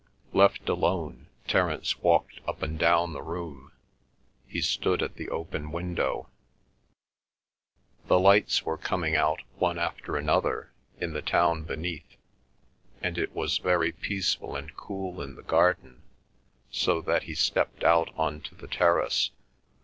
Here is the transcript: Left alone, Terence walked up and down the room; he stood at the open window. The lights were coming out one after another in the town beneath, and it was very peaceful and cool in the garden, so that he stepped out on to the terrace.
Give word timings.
Left 0.33 0.67
alone, 0.67 1.27
Terence 1.47 1.99
walked 1.99 2.41
up 2.47 2.63
and 2.63 2.79
down 2.79 3.13
the 3.13 3.21
room; 3.21 3.71
he 4.47 4.59
stood 4.59 5.03
at 5.03 5.13
the 5.13 5.29
open 5.29 5.71
window. 5.71 6.27
The 8.07 8.19
lights 8.19 8.63
were 8.63 8.79
coming 8.79 9.15
out 9.15 9.43
one 9.59 9.77
after 9.77 10.17
another 10.17 10.71
in 10.99 11.13
the 11.13 11.21
town 11.21 11.65
beneath, 11.65 12.17
and 12.99 13.15
it 13.15 13.35
was 13.35 13.59
very 13.59 13.91
peaceful 13.91 14.55
and 14.55 14.75
cool 14.75 15.21
in 15.21 15.35
the 15.35 15.43
garden, 15.43 16.01
so 16.71 16.99
that 17.01 17.25
he 17.25 17.35
stepped 17.35 17.83
out 17.83 18.09
on 18.15 18.41
to 18.41 18.55
the 18.55 18.67
terrace. 18.67 19.29